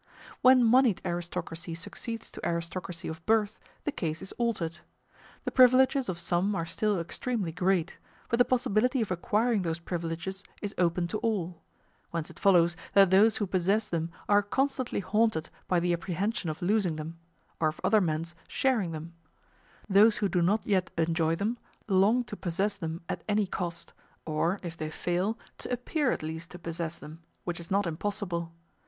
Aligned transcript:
When 0.41 0.63
moneyed 0.63 0.99
aristocracy 1.05 1.75
succeeds 1.75 2.31
to 2.31 2.43
aristocracy 2.43 3.07
of 3.07 3.23
birth, 3.27 3.59
the 3.83 3.91
case 3.91 4.23
is 4.23 4.31
altered. 4.39 4.79
The 5.43 5.51
privileges 5.51 6.09
of 6.09 6.17
some 6.17 6.55
are 6.55 6.65
still 6.65 6.99
extremely 6.99 7.51
great, 7.51 7.99
but 8.27 8.39
the 8.39 8.43
possibility 8.45 9.01
of 9.01 9.11
acquiring 9.11 9.61
those 9.61 9.77
privileges 9.77 10.43
is 10.59 10.73
open 10.79 11.05
to 11.09 11.19
all: 11.19 11.61
whence 12.09 12.31
it 12.31 12.39
follows 12.39 12.75
that 12.93 13.11
those 13.11 13.37
who 13.37 13.45
possess 13.45 13.89
them 13.89 14.09
are 14.27 14.41
constantly 14.41 15.01
haunted 15.01 15.51
by 15.67 15.79
the 15.79 15.93
apprehension 15.93 16.49
of 16.49 16.63
losing 16.63 16.95
them, 16.95 17.19
or 17.59 17.67
of 17.67 17.79
other 17.83 18.01
men's 18.01 18.33
sharing 18.47 18.93
them; 18.93 19.13
those 19.87 20.17
who 20.17 20.27
do 20.27 20.41
not 20.41 20.65
yet 20.65 20.89
enjoy 20.97 21.35
them 21.35 21.59
long 21.87 22.23
to 22.23 22.35
possess 22.35 22.75
them 22.75 23.01
at 23.07 23.23
any 23.29 23.45
cost, 23.45 23.93
or, 24.25 24.59
if 24.63 24.75
they 24.75 24.89
fail 24.89 25.37
to 25.59 25.71
appear 25.71 26.11
at 26.11 26.23
least 26.23 26.49
to 26.49 26.57
possess 26.57 26.97
them 26.97 27.21
which 27.43 27.59
is 27.59 27.69
not 27.69 27.85
impossible. 27.85 28.51